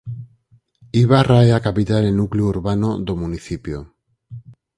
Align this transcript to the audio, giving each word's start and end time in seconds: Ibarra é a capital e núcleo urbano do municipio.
Ibarra 1.03 1.39
é 1.49 1.51
a 1.53 1.63
capital 1.67 2.03
e 2.11 2.13
núcleo 2.19 2.45
urbano 2.53 2.89
do 3.07 3.13
municipio. 3.23 3.77